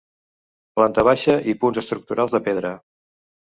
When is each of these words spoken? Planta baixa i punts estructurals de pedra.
Planta 0.79 1.03
baixa 1.09 1.37
i 1.53 1.57
punts 1.67 1.83
estructurals 1.85 2.37
de 2.39 2.45
pedra. 2.51 2.77